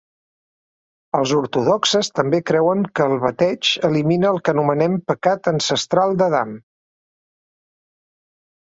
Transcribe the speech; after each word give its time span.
Els 1.17 1.33
ortodoxes 1.39 2.09
també 2.21 2.39
creuen 2.51 2.81
que 3.01 3.07
el 3.11 3.13
bateig 3.27 3.71
elimina 3.91 4.33
el 4.33 4.43
que 4.49 4.57
anomenen 4.57 4.97
pecat 5.13 5.53
ancestral 5.57 6.21
d'Adam. 6.25 6.61